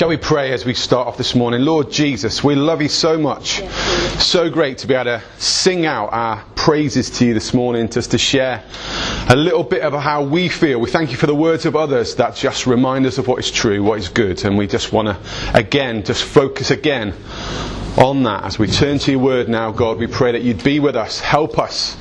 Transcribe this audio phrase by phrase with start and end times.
[0.00, 1.60] Shall we pray as we start off this morning?
[1.60, 3.62] Lord Jesus, we love you so much.
[4.18, 8.12] So great to be able to sing out our praises to you this morning, just
[8.12, 8.64] to share
[9.28, 10.80] a little bit of how we feel.
[10.80, 13.50] We thank you for the words of others that just remind us of what is
[13.50, 15.18] true, what is good, and we just want to,
[15.52, 17.12] again, just focus again
[17.98, 19.98] on that as we turn to your word now, God.
[19.98, 21.94] We pray that you'd be with us, help us.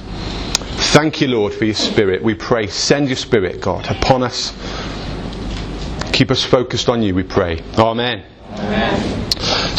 [0.94, 2.24] Thank you, Lord, for your spirit.
[2.24, 4.54] We pray, send your spirit, God, upon us.
[6.20, 7.64] Keep us focused on you, we pray.
[7.78, 8.26] Amen.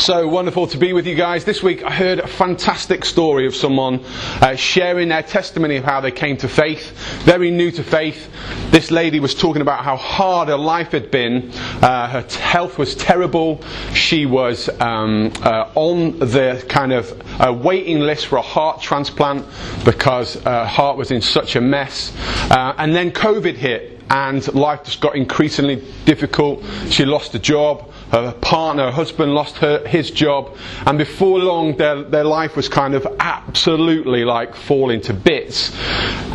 [0.00, 1.44] So wonderful to be with you guys.
[1.44, 4.02] This week I heard a fantastic story of someone
[4.40, 6.92] uh, sharing their testimony of how they came to faith.
[7.24, 8.30] Very new to faith.
[8.70, 11.50] This lady was talking about how hard her life had been.
[11.82, 13.62] Uh, her health was terrible.
[13.92, 19.44] She was um, uh, on the kind of uh, waiting list for a heart transplant
[19.84, 22.16] because her heart was in such a mess.
[22.50, 26.64] Uh, and then COVID hit and life just got increasingly difficult.
[26.88, 27.92] She lost a job.
[28.10, 32.68] Her partner, her husband, lost her, his job, and before long, their, their life was
[32.68, 35.72] kind of absolutely like falling to bits.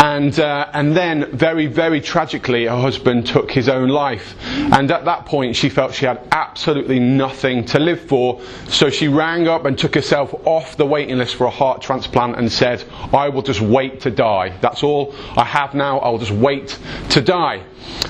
[0.02, 4.36] And uh, and then, very very tragically, her husband took his own life.
[4.46, 8.42] And at that point, she felt she had absolutely nothing to live for.
[8.70, 12.38] So she rang up and took herself off the waiting list for a heart transplant
[12.38, 14.53] and said, "I will just wait to die.
[14.62, 16.00] That's all I have now.
[16.00, 16.78] I will just wait
[17.09, 17.64] to die."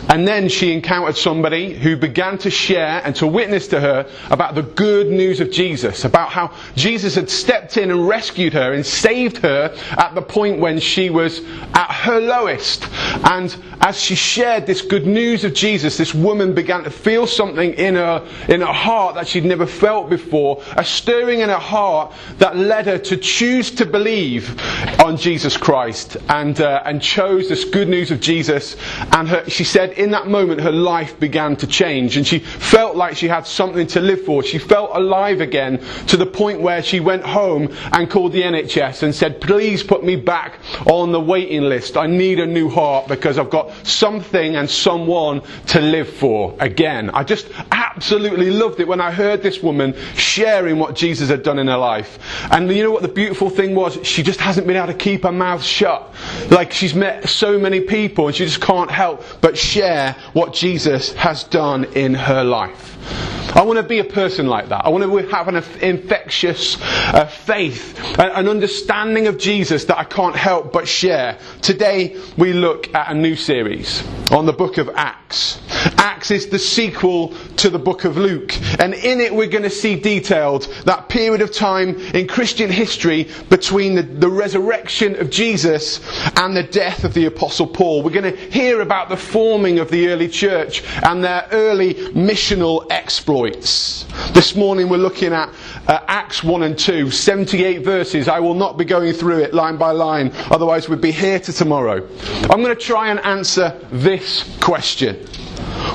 [0.10, 4.56] And then she encountered somebody who began to share and to witness to her about
[4.56, 8.86] the good news of Jesus, about how Jesus had stepped in and rescued her and
[8.86, 11.40] saved her at the point when she was
[11.74, 12.88] at her lowest.
[13.24, 17.74] And as she shared this good news of Jesus, this woman began to feel something
[17.74, 22.14] in her, in her heart that she'd never felt before, a stirring in her heart
[22.38, 24.60] that led her to choose to believe
[25.02, 28.76] on Jesus Christ and, uh, and chose this good news of Jesus.
[29.12, 32.96] And her, she said in that moment her life began to change and she felt
[32.96, 34.44] like she had something to live for.
[34.44, 39.04] She felt alive again to the point where she went home and called the NHS
[39.04, 41.98] and said, please put me back on the waiting list.
[41.98, 47.10] I need a new heart because I've got something and someone to live for again.
[47.12, 51.60] I just absolutely loved it when I heard this woman sharing what Jesus had done
[51.60, 52.20] in her life.
[52.52, 54.00] And you know what the beautiful thing was?
[54.06, 56.14] She just hasn't been able to keep her mouth shut.
[56.50, 61.14] Like she's met so many people and she just can't help but share what Jesus
[61.14, 63.35] has done in her life.
[63.56, 64.86] I want to be a person like that.
[64.86, 70.36] I want to have an infectious uh, faith, an understanding of Jesus that I can't
[70.36, 71.38] help but share.
[71.62, 75.60] Today we look at a new series on the book of Acts.
[75.98, 79.70] Acts is the sequel to the book of Luke, and in it we're going to
[79.70, 86.00] see detailed that period of time in Christian history between the, the resurrection of Jesus
[86.38, 88.02] and the death of the apostle Paul.
[88.04, 92.86] We're going to hear about the forming of the early church and their early missional
[92.90, 94.06] exploits.
[94.34, 95.50] This morning we're looking at
[95.88, 98.28] uh, Acts 1 and 2, 78 verses.
[98.28, 101.54] I will not be going through it line by line, otherwise we'd be here to
[101.54, 102.08] tomorrow.
[102.50, 105.26] I'm going to try and answer this question.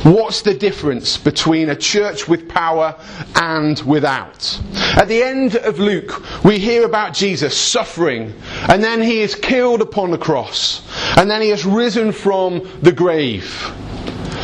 [0.02, 2.98] What's the difference between a church with power
[3.34, 4.58] and without?
[4.96, 8.32] At the end of Luke, we hear about Jesus suffering,
[8.70, 10.80] and then he is killed upon the cross,
[11.18, 13.70] and then he has risen from the grave.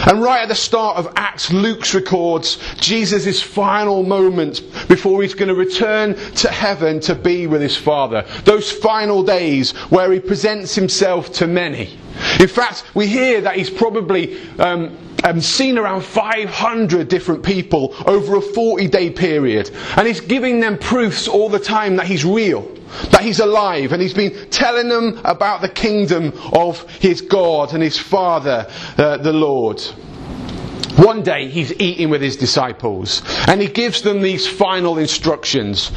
[0.06, 5.48] And right at the start of Acts, Luke records Jesus' final moments before he's going
[5.48, 8.26] to return to heaven to be with his Father.
[8.44, 11.98] Those final days where he presents himself to many.
[12.40, 18.36] In fact, we hear that he's probably um, um, seen around 500 different people over
[18.36, 19.70] a 40 day period.
[19.96, 22.72] And he's giving them proofs all the time that he's real
[23.10, 27.82] that he's alive and he's been telling them about the kingdom of his God and
[27.82, 29.80] his Father, uh, the Lord.
[30.96, 35.92] One day he's eating with his disciples and he gives them these final instructions.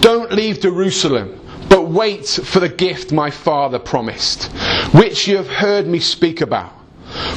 [0.00, 4.52] Don't leave Jerusalem, but wait for the gift my Father promised,
[4.92, 6.81] which you have heard me speak about.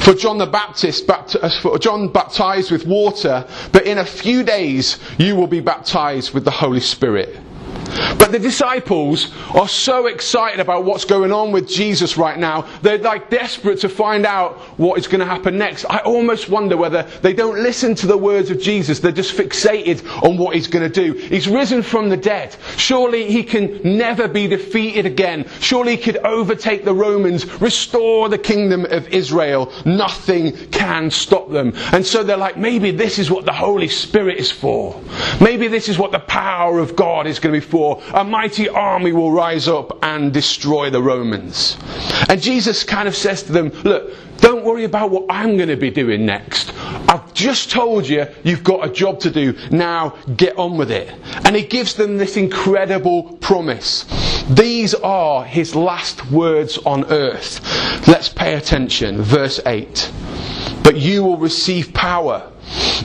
[0.00, 4.98] For John the Baptist, uh, for John baptized with water, but in a few days
[5.18, 7.36] you will be baptized with the Holy Spirit.
[8.18, 12.68] But the disciples are so excited about what's going on with Jesus right now.
[12.82, 15.84] They're like desperate to find out what is going to happen next.
[15.88, 19.00] I almost wonder whether they don't listen to the words of Jesus.
[19.00, 21.18] They're just fixated on what he's going to do.
[21.18, 22.56] He's risen from the dead.
[22.76, 25.46] Surely he can never be defeated again.
[25.60, 29.72] Surely he could overtake the Romans, restore the kingdom of Israel.
[29.84, 31.72] Nothing can stop them.
[31.92, 35.00] And so they're like, maybe this is what the Holy Spirit is for.
[35.40, 38.02] Maybe this is what the power of God is going to be for.
[38.14, 41.76] A mighty army will rise up and destroy the Romans.
[42.28, 45.76] And Jesus kind of says to them, look, don't worry about what I'm going to
[45.76, 46.72] be doing next.
[47.08, 49.56] I've just told you you've got a job to do.
[49.70, 51.12] Now get on with it.
[51.44, 54.04] And he gives them this incredible promise.
[54.50, 57.60] These are his last words on earth.
[58.06, 59.22] Let's pay attention.
[59.22, 60.10] Verse 8.
[60.82, 62.50] But you will receive power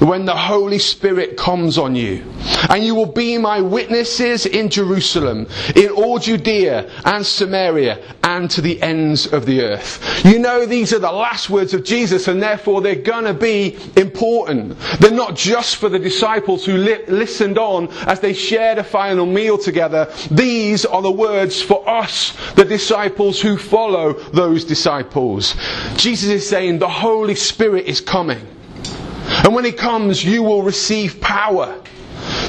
[0.01, 2.23] when the Holy Spirit comes on you.
[2.69, 8.61] And you will be my witnesses in Jerusalem, in all Judea and Samaria, and to
[8.61, 10.23] the ends of the earth.
[10.25, 13.77] You know, these are the last words of Jesus, and therefore they're going to be
[13.95, 14.75] important.
[14.99, 19.27] They're not just for the disciples who li- listened on as they shared a final
[19.27, 20.11] meal together.
[20.31, 25.55] These are the words for us, the disciples who follow those disciples.
[25.95, 28.47] Jesus is saying the Holy Spirit is coming.
[29.43, 31.81] And when he comes, you will receive power.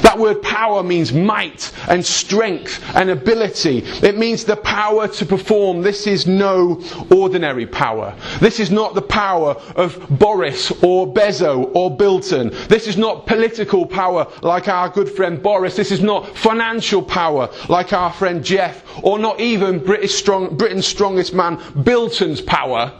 [0.01, 3.79] That word power means might and strength and ability.
[4.03, 5.81] It means the power to perform.
[5.81, 8.15] This is no ordinary power.
[8.39, 12.49] This is not the power of Boris or Bezo or Bilton.
[12.67, 15.75] This is not political power like our good friend Boris.
[15.75, 20.85] This is not financial power like our friend Jeff or not even British strong, Britain's
[20.85, 22.93] strongest man Bilton's power.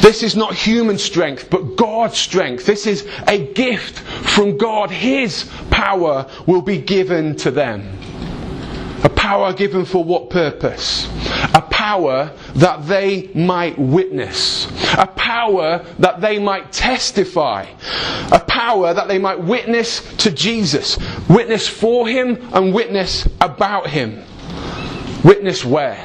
[0.00, 2.66] This is not human strength, but God's strength.
[2.66, 4.90] This is a gift from God.
[4.90, 7.98] His power will be given to them.
[9.02, 11.06] A power given for what purpose?
[11.54, 14.66] A power that they might witness.
[14.96, 17.66] A power that they might testify.
[18.32, 20.98] A power that they might witness to Jesus.
[21.28, 24.24] Witness for Him and witness about Him.
[25.24, 26.04] Witness where?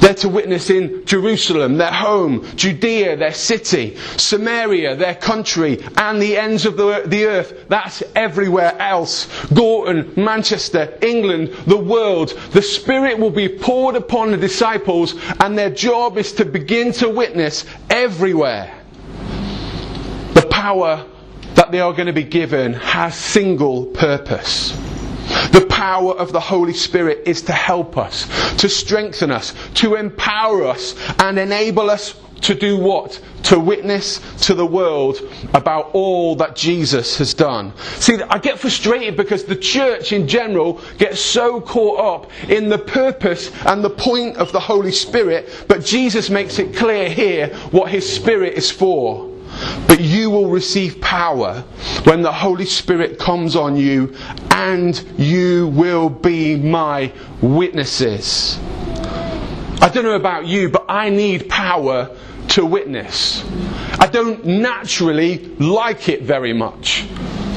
[0.00, 6.38] They're to witness in Jerusalem, their home, Judea, their city, Samaria, their country, and the
[6.38, 7.66] ends of the, the earth.
[7.68, 9.28] That's everywhere else.
[9.52, 12.30] Gorton, Manchester, England, the world.
[12.52, 17.08] The Spirit will be poured upon the disciples, and their job is to begin to
[17.08, 18.74] witness everywhere.
[20.34, 21.06] The power
[21.54, 24.72] that they are going to be given has single purpose.
[25.52, 30.66] The power of the Holy Spirit is to help us, to strengthen us, to empower
[30.66, 33.20] us, and enable us to do what?
[33.44, 35.20] To witness to the world
[35.54, 37.72] about all that Jesus has done.
[37.96, 42.78] See, I get frustrated because the church in general gets so caught up in the
[42.78, 47.90] purpose and the point of the Holy Spirit, but Jesus makes it clear here what
[47.90, 49.29] His Spirit is for.
[49.86, 51.64] But you will receive power
[52.04, 54.14] when the Holy Spirit comes on you,
[54.50, 58.58] and you will be my witnesses.
[59.82, 62.14] I don't know about you, but I need power
[62.48, 63.44] to witness.
[63.98, 67.06] I don't naturally like it very much.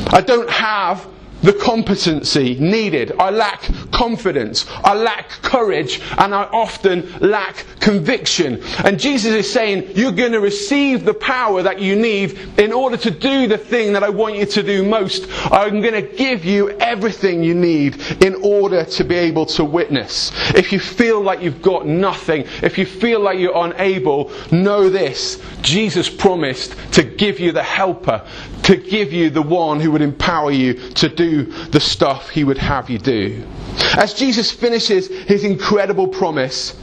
[0.07, 1.07] I don't have
[1.44, 3.13] the competency needed.
[3.19, 3.62] I lack
[3.92, 4.66] confidence.
[4.84, 6.01] I lack courage.
[6.18, 8.63] And I often lack conviction.
[8.84, 12.98] And Jesus is saying, you're going to receive the power that you need in order
[12.98, 15.28] to do the thing that I want you to do most.
[15.51, 20.31] I'm going to give you everything you need in order to be able to witness.
[20.56, 25.42] If you feel like you've got nothing, if you feel like you're unable, know this.
[25.62, 28.26] Jesus promised to give you the helper,
[28.63, 32.57] to give you the one who would empower you to do the stuff he would
[32.57, 33.45] have you do.
[33.97, 36.75] As Jesus finishes his incredible promise,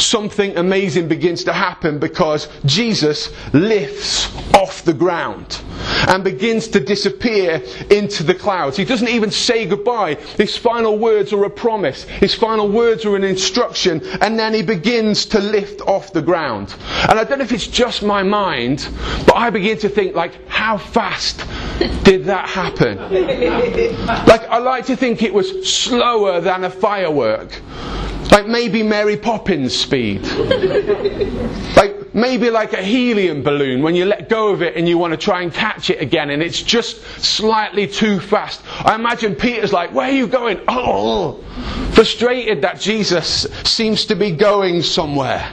[0.00, 5.60] something amazing begins to happen because Jesus lifts off the ground
[6.08, 8.76] and begins to disappear into the clouds.
[8.76, 10.14] He doesn't even say goodbye.
[10.36, 12.04] His final words are a promise.
[12.04, 16.74] His final words are an instruction and then he begins to lift off the ground.
[17.08, 18.88] And I don't know if it's just my mind,
[19.26, 21.44] but I begin to think like, how fast
[22.04, 22.96] did that happen?
[24.26, 27.60] like, I like to think it was slower than a firework.
[28.30, 30.22] Like maybe Mary Poppins speed.
[31.76, 35.12] like maybe like a helium balloon when you let go of it and you want
[35.12, 38.62] to try and catch it again and it's just slightly too fast.
[38.84, 40.60] I imagine Peter's like, where are you going?
[40.66, 41.42] Oh,
[41.92, 45.52] frustrated that Jesus seems to be going somewhere.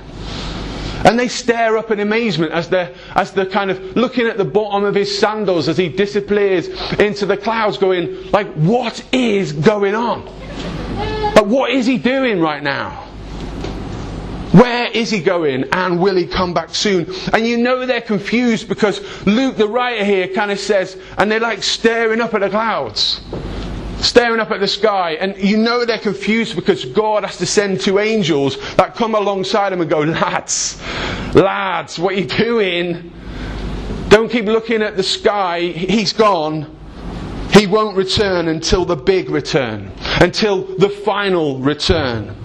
[1.05, 4.45] And they stare up in amazement as they're, as they're kind of looking at the
[4.45, 9.95] bottom of his sandals as he disappears into the clouds, going, like, what is going
[9.95, 10.25] on?
[11.33, 13.09] But what is he doing right now?
[14.53, 17.11] Where is he going and will he come back soon?
[17.33, 21.39] And you know they're confused because Luke, the writer here, kind of says, and they're
[21.39, 23.21] like staring up at the clouds,
[23.99, 25.13] staring up at the sky.
[25.13, 29.71] And you know they're confused because God has to send two angels that come alongside
[29.71, 30.79] them and go, lads,
[31.33, 33.11] lads, what are you doing?
[34.09, 35.61] Don't keep looking at the sky.
[35.61, 36.77] He's gone.
[37.53, 42.35] He won't return until the big return, until the final return.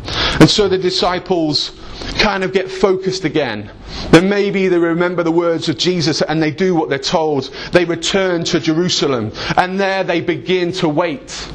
[0.41, 1.73] And so the disciples
[2.19, 3.71] kind of get focused again.
[4.11, 7.51] Then maybe they remember the words of Jesus and they do what they're told.
[7.73, 11.49] They return to Jerusalem and there they begin to wait.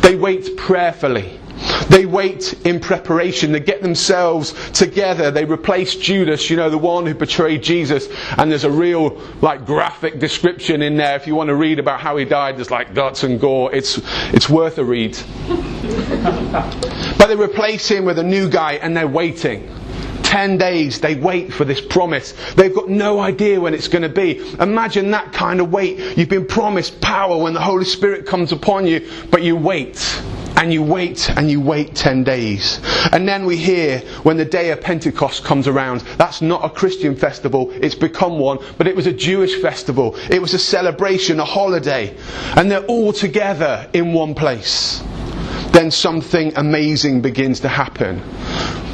[0.00, 1.39] They wait prayerfully.
[1.88, 3.52] They wait in preparation.
[3.52, 5.30] They get themselves together.
[5.30, 8.08] They replace Judas, you know, the one who betrayed Jesus.
[8.36, 11.16] And there's a real, like, graphic description in there.
[11.16, 13.74] If you want to read about how he died, there's like guts and gore.
[13.74, 14.00] It's,
[14.32, 15.18] it's worth a read.
[17.18, 19.74] but they replace him with a new guy and they're waiting.
[20.22, 22.34] 10 days they wait for this promise.
[22.54, 24.38] They've got no idea when it's going to be.
[24.60, 26.16] Imagine that kind of wait.
[26.16, 29.96] You've been promised power when the Holy Spirit comes upon you, but you wait.
[30.60, 32.80] And you wait and you wait 10 days.
[33.12, 37.16] And then we hear when the day of Pentecost comes around, that's not a Christian
[37.16, 40.14] festival, it's become one, but it was a Jewish festival.
[40.30, 42.14] It was a celebration, a holiday.
[42.56, 45.02] And they're all together in one place.
[45.72, 48.20] Then something amazing begins to happen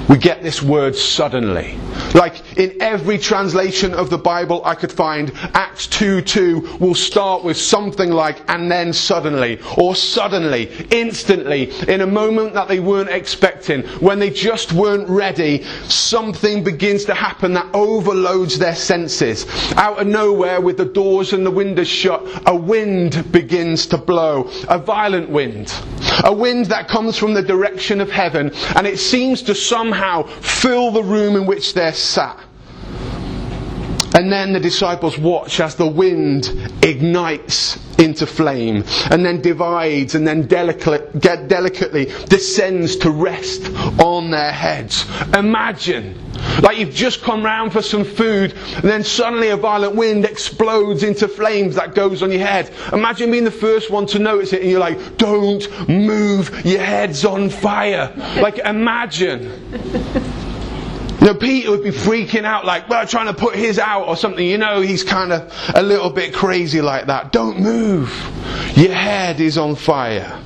[0.09, 1.77] we get this word suddenly.
[2.15, 7.45] Like in every translation of the Bible I could find, Acts 2 2 will start
[7.45, 13.11] with something like, and then suddenly, or suddenly, instantly, in a moment that they weren't
[13.11, 19.47] expecting, when they just weren't ready, something begins to happen that overloads their senses.
[19.77, 24.51] Out of nowhere, with the doors and the windows shut, a wind begins to blow.
[24.69, 25.75] A violent wind.
[26.25, 30.91] A wind that comes from the direction of heaven, and it seems to somehow fill
[30.91, 32.39] the room in which they're sat.
[34.15, 36.49] And then the disciples watch as the wind
[36.83, 43.69] ignites into flame and then divides and then delicately descends to rest
[44.01, 45.07] on their heads.
[45.35, 46.19] Imagine,
[46.63, 51.03] like you've just come round for some food and then suddenly a violent wind explodes
[51.03, 52.71] into flames that goes on your head.
[52.93, 57.25] Imagine being the first one to notice it and you're like, don't move, your head's
[57.25, 58.13] on fire.
[58.41, 60.45] Like imagine.
[61.27, 64.47] Know, Peter would be freaking out like, well, trying to put his out or something.
[64.47, 67.33] You know, he's kind of a little bit crazy like that.
[67.33, 68.11] Don't move.
[68.77, 70.41] Your head is on fire.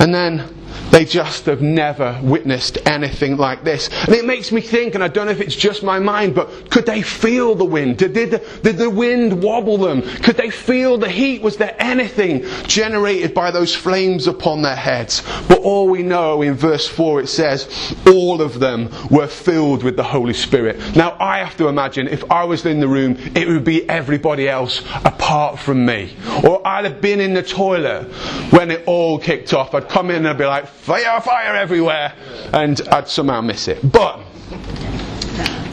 [0.00, 0.63] And then
[0.94, 3.88] they just have never witnessed anything like this.
[4.06, 6.70] And it makes me think, and I don't know if it's just my mind, but
[6.70, 7.98] could they feel the wind?
[7.98, 10.02] Did, did, the, did the wind wobble them?
[10.02, 11.42] Could they feel the heat?
[11.42, 15.24] Was there anything generated by those flames upon their heads?
[15.48, 19.96] But all we know in verse 4 it says, all of them were filled with
[19.96, 20.94] the Holy Spirit.
[20.94, 24.48] Now I have to imagine if I was in the room, it would be everybody
[24.48, 26.16] else apart from me.
[26.44, 28.04] Or I'd have been in the toilet
[28.52, 29.74] when it all kicked off.
[29.74, 32.12] I'd come in and I'd be like, fire, fire everywhere,
[32.52, 33.90] and I'd somehow miss it.
[33.90, 34.20] But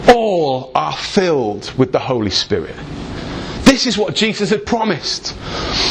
[0.08, 2.76] all are filled with the Holy Spirit.
[3.64, 5.36] This is what Jesus had promised.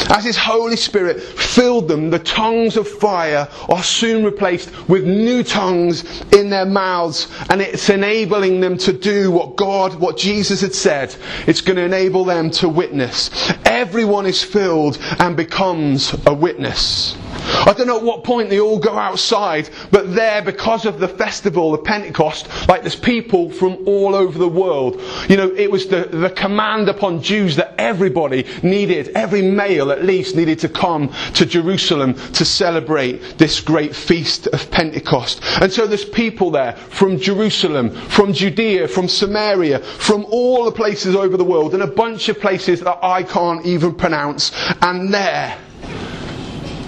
[0.09, 5.43] As His Holy Spirit filled them, the tongues of fire are soon replaced with new
[5.43, 10.73] tongues in their mouths, and it's enabling them to do what God, what Jesus had
[10.73, 11.15] said.
[11.45, 13.29] It's going to enable them to witness.
[13.65, 17.15] Everyone is filled and becomes a witness.
[17.31, 21.07] I don't know at what point they all go outside, but there, because of the
[21.07, 24.99] festival of Pentecost, like there's people from all over the world.
[25.29, 30.03] You know, it was the, the command upon Jews that everybody needed, every male at
[30.03, 35.41] least, needed to come to Jerusalem to celebrate this great feast of Pentecost.
[35.61, 41.15] And so there's people there from Jerusalem, from Judea, from Samaria, from all the places
[41.15, 44.51] over the world, and a bunch of places that I can't even pronounce.
[44.81, 45.57] And there,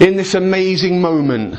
[0.03, 1.55] in this amazing moment,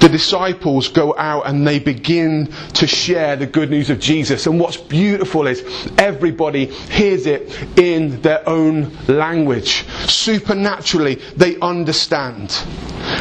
[0.00, 4.46] the disciples go out and they begin to share the good news of Jesus.
[4.46, 5.62] And what's beautiful is
[5.98, 9.86] everybody hears it in their own language.
[10.06, 12.56] Supernaturally, they understand.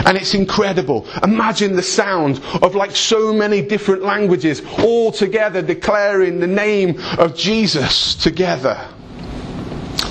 [0.05, 1.07] And it's incredible.
[1.23, 7.35] Imagine the sound of like so many different languages all together declaring the name of
[7.35, 8.92] Jesus together.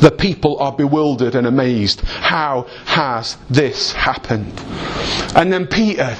[0.02, 2.00] The people are bewildered and amazed.
[2.02, 4.52] How has this happened?
[5.34, 6.16] And then Peter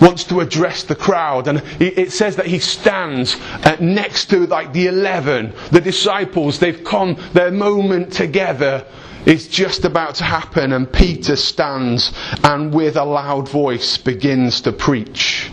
[0.00, 3.34] wants to address the crowd and it says that he stands
[3.64, 8.86] uh, next to like the 11 the disciples they've come their moment together
[9.26, 12.12] is just about to happen, and Peter stands
[12.44, 15.50] and with a loud voice begins to preach.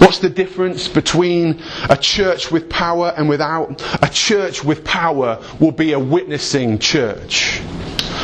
[0.00, 3.82] What's the difference between a church with power and without?
[4.02, 7.60] A church with power will be a witnessing church.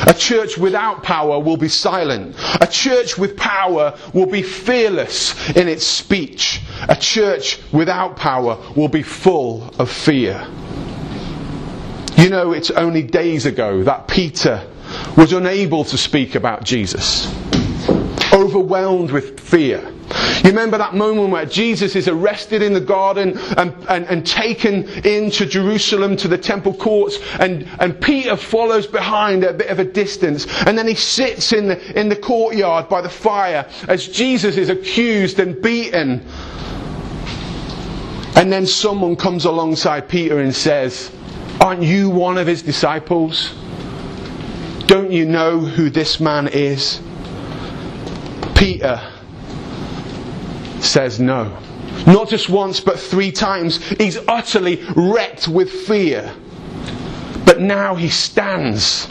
[0.06, 2.35] A church without power will be silent.
[2.62, 6.62] A church with power will be fearless in its speech.
[6.88, 10.47] A church without power will be full of fear.
[12.16, 14.66] You know, it's only days ago that Peter
[15.14, 17.26] was unable to speak about Jesus,
[18.33, 19.92] overwhelmed with fear.
[20.47, 24.85] You remember that moment where Jesus is arrested in the garden and, and, and taken
[25.05, 29.81] into Jerusalem to the temple courts, and, and Peter follows behind at a bit of
[29.81, 34.07] a distance, and then he sits in the, in the courtyard by the fire as
[34.07, 36.25] Jesus is accused and beaten.
[38.37, 41.11] And then someone comes alongside Peter and says,
[41.61, 43.53] Aren't you one of his disciples?
[44.87, 47.00] Don't you know who this man is?
[48.55, 49.03] Peter
[50.87, 51.57] says no.
[52.07, 53.83] Not just once, but three times.
[53.93, 56.33] He's utterly wrecked with fear.
[57.45, 59.09] But now he stands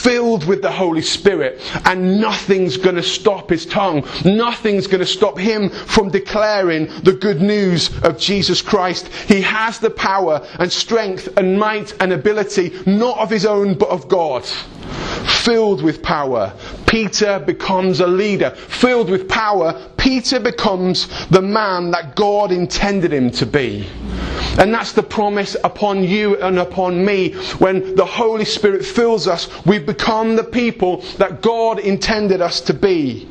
[0.00, 4.06] filled with the Holy Spirit, and nothing's going to stop his tongue.
[4.24, 9.08] Nothing's going to stop him from declaring the good news of Jesus Christ.
[9.08, 13.90] He has the power and strength and might and ability, not of his own, but
[13.90, 14.46] of God.
[15.44, 16.52] Filled with power,
[16.86, 18.50] Peter becomes a leader.
[18.50, 23.86] Filled with power, Peter becomes the man that God intended him to be.
[24.58, 27.32] And that's the promise upon you and upon me.
[27.58, 32.74] When the Holy Spirit fills us, we become the people that God intended us to
[32.74, 33.26] be.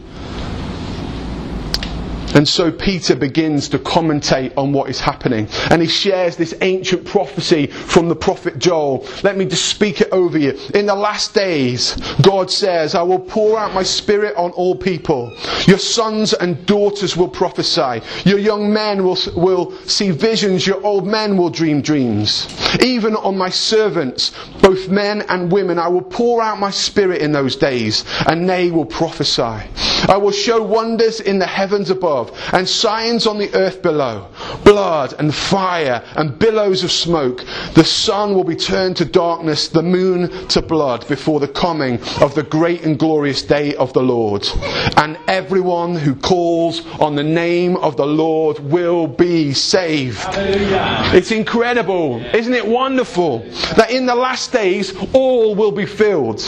[2.36, 5.48] And so Peter begins to commentate on what is happening.
[5.70, 9.08] And he shares this ancient prophecy from the prophet Joel.
[9.24, 10.58] Let me just speak it over you.
[10.74, 15.36] In the last days, God says, I will pour out my spirit on all people.
[15.68, 18.02] Your sons and daughters will prophesy.
[18.26, 20.66] Your young men will, will see visions.
[20.66, 22.48] Your old men will dream dreams.
[22.82, 24.32] Even on my servants,
[24.62, 28.72] both men and women, I will pour out my spirit in those days, and they
[28.72, 29.68] will prophesy.
[30.08, 34.28] I will show wonders in the heavens above and signs on the earth below
[34.63, 37.43] blood and fire and billows of smoke.
[37.74, 42.36] The sun will be turned to darkness, the moon to blood before the coming of
[42.36, 44.47] the great and glorious day of the Lord.
[44.97, 50.17] And everyone who calls on the name of the Lord will be saved.
[50.17, 51.12] Hallelujah.
[51.13, 52.19] It's incredible.
[52.34, 53.39] Isn't it wonderful
[53.76, 56.41] that in the last days all will be filled?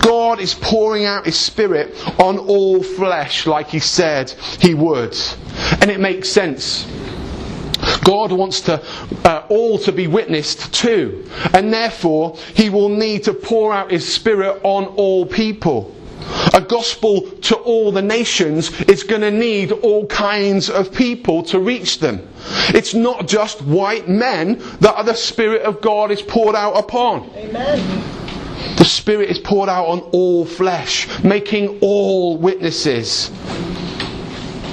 [0.00, 5.16] God is pouring out His Spirit on all flesh like He said He would.
[5.80, 6.86] And it makes sense.
[8.04, 8.82] God wants to
[9.24, 14.12] uh, all to be witnessed to, and therefore He will need to pour out His
[14.12, 15.94] Spirit on all people.
[16.54, 21.58] A gospel to all the nations is going to need all kinds of people to
[21.58, 22.28] reach them.
[22.68, 27.30] It's not just white men that the Spirit of God is poured out upon.
[27.34, 28.09] Amen.
[28.76, 33.30] The Spirit is poured out on all flesh, making all witnesses.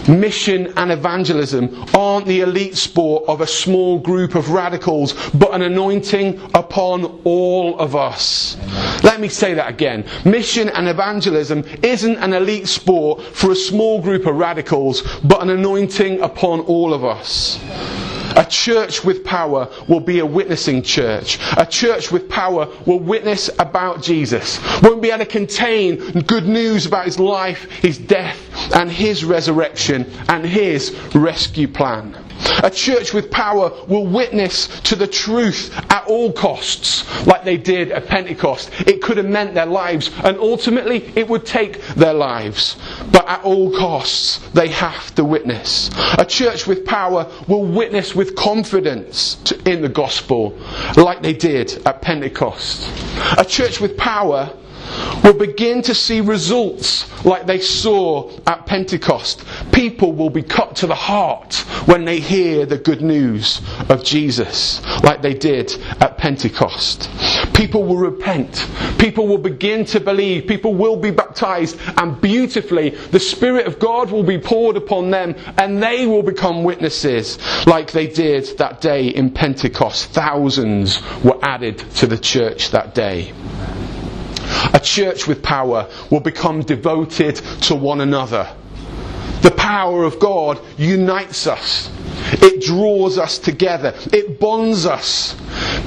[0.08, 5.62] Mission and evangelism aren't the elite sport of a small group of radicals, but an
[5.62, 8.56] anointing upon all of us.
[9.04, 10.06] Let me say that again.
[10.24, 15.50] Mission and evangelism isn't an elite sport for a small group of radicals, but an
[15.50, 17.60] anointing upon all of us.
[18.48, 21.38] A church with power will be a witnessing church.
[21.58, 24.58] A church with power will witness about Jesus.
[24.82, 28.40] Won't be able to contain good news about his life, his death,
[28.74, 32.16] and his resurrection, and his rescue plan.
[32.64, 37.92] A church with power will witness to the truth at all costs, like they did
[37.92, 38.72] at Pentecost.
[38.88, 42.78] It could have meant their lives, and ultimately it would take their lives.
[43.12, 45.90] But at all costs, they have to witness.
[46.18, 50.58] A church with power will witness with confidence to, in the gospel,
[50.96, 52.88] like they did at Pentecost.
[53.38, 54.54] A church with power
[55.24, 59.44] will begin to see results like they saw at Pentecost.
[59.72, 61.56] People will be cut to the heart
[61.86, 67.10] when they hear the good news of Jesus, like they did at Pentecost.
[67.54, 68.68] People will repent.
[68.98, 70.48] People will begin to believe.
[70.48, 71.78] People will be baptized.
[71.98, 76.64] And beautifully, the Spirit of God will be poured upon them and they will become
[76.64, 80.10] witnesses like they did that day in Pentecost.
[80.12, 83.34] Thousands were added to the church that day.
[84.74, 88.48] A church with power will become devoted to one another.
[89.42, 91.90] The power of God unites us.
[92.34, 93.94] It draws us together.
[94.12, 95.36] It bonds us.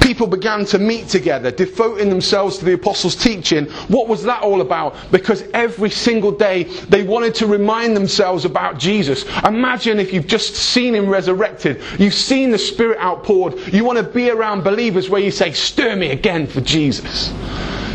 [0.00, 3.66] People began to meet together, devoting themselves to the apostles' teaching.
[3.88, 4.96] What was that all about?
[5.10, 9.24] Because every single day they wanted to remind themselves about Jesus.
[9.44, 14.04] Imagine if you've just seen him resurrected, you've seen the Spirit outpoured, you want to
[14.04, 17.30] be around believers where you say, Stir me again for Jesus.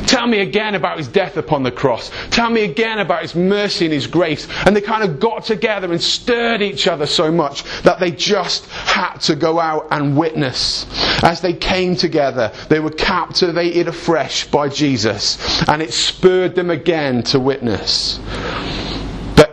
[0.07, 2.11] Tell me again about his death upon the cross.
[2.31, 4.47] Tell me again about his mercy and his grace.
[4.65, 8.65] And they kind of got together and stirred each other so much that they just
[8.67, 10.85] had to go out and witness.
[11.23, 15.37] As they came together, they were captivated afresh by Jesus,
[15.67, 18.19] and it spurred them again to witness.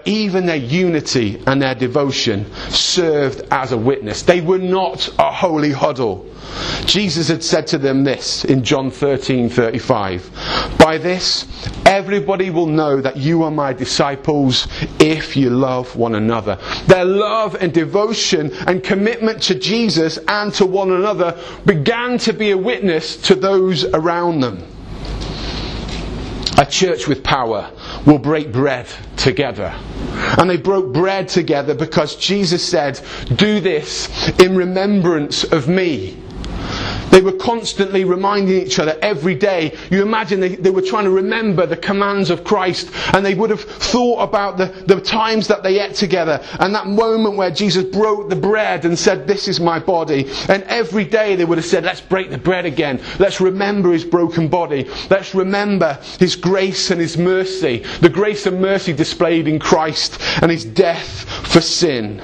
[0.05, 4.23] Even their unity and their devotion served as a witness.
[4.23, 6.27] They were not a holy huddle.
[6.87, 10.79] Jesus had said to them this in John 13:35.
[10.79, 11.47] By this
[11.87, 14.67] everybody will know that you are my disciples
[14.99, 16.59] if you love one another.
[16.87, 22.51] Their love and devotion and commitment to Jesus and to one another began to be
[22.51, 24.65] a witness to those around them.
[26.59, 27.71] A church with power
[28.05, 28.87] will break bread
[29.23, 29.73] together.
[30.39, 33.01] And they broke bread together because Jesus said,
[33.37, 36.22] Do this in remembrance of me.
[37.13, 39.77] They were constantly reminding each other every day.
[39.91, 43.51] You imagine they, they were trying to remember the commands of Christ and they would
[43.51, 47.85] have thought about the, the times that they ate together and that moment where Jesus
[47.85, 50.31] broke the bread and said, This is my body.
[50.49, 52.99] And every day they would have said, Let's break the bread again.
[53.19, 54.89] Let's remember his broken body.
[55.11, 57.85] Let's remember his grace and his mercy.
[58.01, 62.23] The grace and mercy displayed in Christ and his death for sin.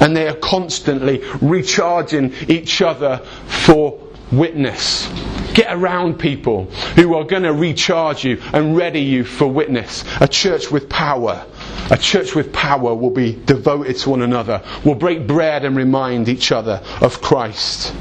[0.00, 4.00] And they are constantly recharging each other for
[4.32, 5.08] witness.
[5.54, 6.64] Get around people
[6.96, 10.04] who are going to recharge you and ready you for witness.
[10.20, 11.46] A church with power.
[11.90, 16.28] A church with power will be devoted to one another, will break bread and remind
[16.28, 17.94] each other of Christ.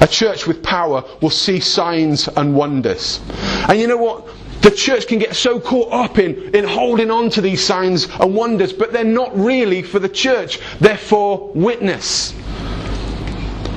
[0.00, 3.20] A church with power will see signs and wonders.
[3.68, 4.26] And you know what?
[4.60, 8.34] The church can get so caught up in, in holding on to these signs and
[8.34, 10.58] wonders, but they're not really for the church.
[10.80, 12.34] They're for witness.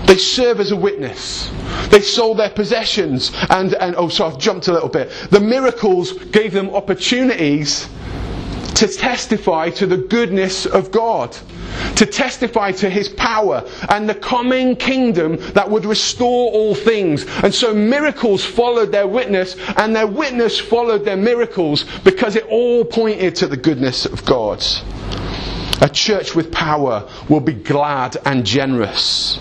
[0.07, 1.51] They serve as a witness.
[1.89, 5.11] They sold their possessions and, and oh, so I've jumped a little bit.
[5.29, 7.89] The miracles gave them opportunities
[8.75, 11.35] to testify to the goodness of God,
[11.95, 17.25] to testify to His power and the coming kingdom that would restore all things.
[17.43, 22.85] And so miracles followed their witness, and their witness followed their miracles because it all
[22.85, 24.63] pointed to the goodness of God.
[25.81, 29.39] A church with power will be glad and generous.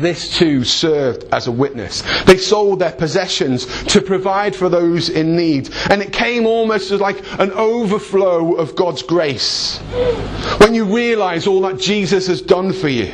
[0.00, 2.02] This too served as a witness.
[2.24, 5.68] They sold their possessions to provide for those in need.
[5.90, 9.76] And it came almost as like an overflow of God's grace.
[10.58, 13.12] When you realize all that Jesus has done for you.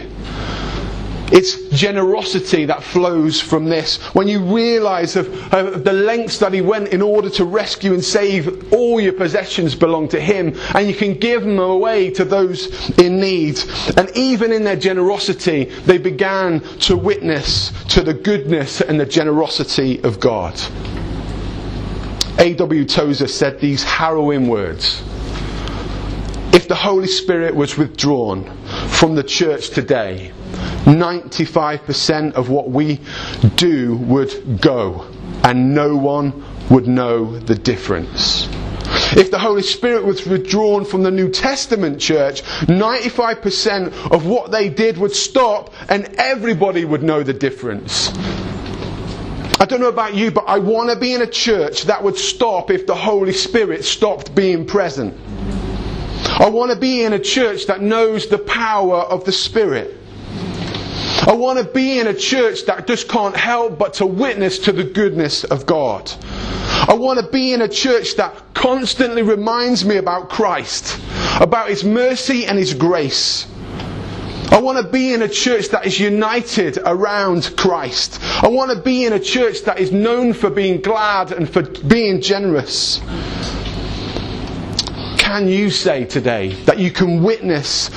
[1.32, 3.96] It's generosity that flows from this.
[4.14, 8.04] When you realize of, of, the lengths that he went in order to rescue and
[8.04, 12.90] save all your possessions belong to him, and you can give them away to those
[12.98, 13.58] in need.
[13.96, 20.02] And even in their generosity, they began to witness to the goodness and the generosity
[20.04, 20.54] of God.
[22.38, 22.84] A.W.
[22.84, 25.02] Tozer said these harrowing words.
[26.56, 28.50] If the Holy Spirit was withdrawn
[28.88, 30.32] from the church today,
[30.86, 32.98] 95% of what we
[33.56, 35.06] do would go,
[35.44, 38.48] and no one would know the difference.
[39.14, 44.70] If the Holy Spirit was withdrawn from the New Testament church, 95% of what they
[44.70, 48.14] did would stop, and everybody would know the difference.
[49.60, 52.16] I don't know about you, but I want to be in a church that would
[52.16, 55.14] stop if the Holy Spirit stopped being present.
[56.38, 59.96] I want to be in a church that knows the power of the Spirit.
[61.26, 64.72] I want to be in a church that just can't help but to witness to
[64.72, 66.12] the goodness of God.
[66.88, 71.00] I want to be in a church that constantly reminds me about Christ,
[71.40, 73.46] about His mercy and His grace.
[74.50, 78.20] I want to be in a church that is united around Christ.
[78.42, 81.62] I want to be in a church that is known for being glad and for
[81.62, 83.00] being generous.
[85.26, 87.90] Can you say today that you can witness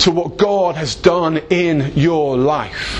[0.00, 2.98] to what God has done in your life.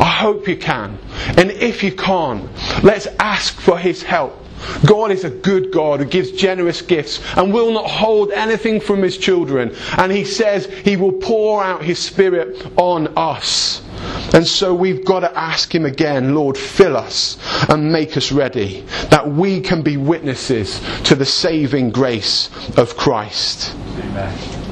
[0.00, 0.98] I hope you can.
[1.38, 2.48] And if you can't,
[2.82, 4.43] let's ask for His help.
[4.86, 9.02] God is a good God who gives generous gifts and will not hold anything from
[9.02, 9.74] His children.
[9.98, 13.82] And He says He will pour out His Spirit on us.
[14.34, 18.80] And so we've got to ask Him again, Lord, fill us and make us ready
[19.10, 23.74] that we can be witnesses to the saving grace of Christ.
[23.98, 24.64] Amen.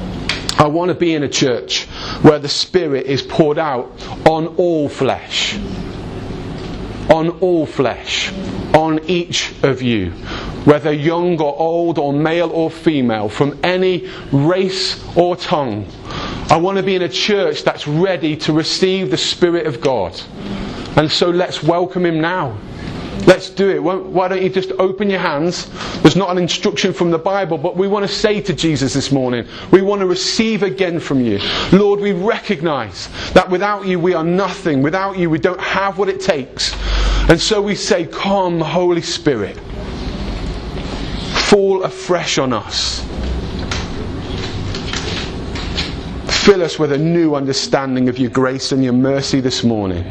[0.57, 1.85] I want to be in a church
[2.21, 3.91] where the Spirit is poured out
[4.27, 5.57] on all flesh.
[7.09, 8.31] On all flesh.
[8.73, 10.11] On each of you.
[10.65, 15.85] Whether young or old or male or female, from any race or tongue.
[16.49, 20.19] I want to be in a church that's ready to receive the Spirit of God.
[20.95, 22.57] And so let's welcome Him now.
[23.25, 23.81] Let's do it.
[23.81, 25.69] Why don't you just open your hands?
[26.01, 29.11] There's not an instruction from the Bible, but we want to say to Jesus this
[29.11, 31.39] morning, we want to receive again from you.
[31.71, 34.81] Lord, we recognize that without you we are nothing.
[34.81, 36.75] Without you we don't have what it takes.
[37.29, 39.57] And so we say, Come, Holy Spirit,
[41.47, 43.05] fall afresh on us.
[46.43, 50.03] Fill us with a new understanding of your grace and your mercy this morning.